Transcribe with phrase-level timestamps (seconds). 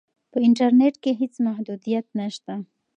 [0.31, 2.53] په انټرنیټ کې هیڅ محدودیت نشته.